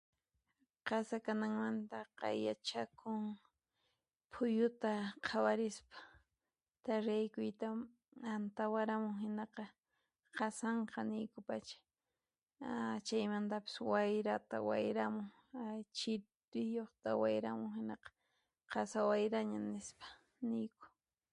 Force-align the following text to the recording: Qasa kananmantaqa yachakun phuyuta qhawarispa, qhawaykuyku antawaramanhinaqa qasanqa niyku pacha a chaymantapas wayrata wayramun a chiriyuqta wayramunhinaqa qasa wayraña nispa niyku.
Qasa 0.87 1.15
kananmantaqa 1.25 2.27
yachakun 2.47 3.21
phuyuta 4.31 4.91
qhawarispa, 5.27 5.97
qhawaykuyku 6.85 7.69
antawaramanhinaqa 8.35 9.63
qasanqa 10.37 10.99
niyku 11.11 11.39
pacha 11.49 11.77
a 12.69 12.73
chaymantapas 13.07 13.75
wayrata 13.91 14.57
wayramun 14.69 15.27
a 15.63 15.65
chiriyuqta 15.97 17.09
wayramunhinaqa 17.21 18.09
qasa 18.73 18.99
wayraña 19.09 19.59
nispa 19.71 20.07
niyku. 20.49 20.85